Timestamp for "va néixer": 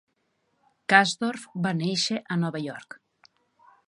1.67-2.17